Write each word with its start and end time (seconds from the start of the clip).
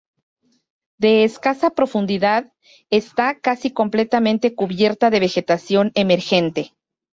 De 0.97 1.23
escasa 1.23 1.69
profundidad, 1.69 2.51
está 2.89 3.39
casi 3.39 3.69
completamente 3.69 4.55
cubierta 4.55 5.11
de 5.11 5.19
vegetación 5.19 5.91
emergente. 5.93 6.73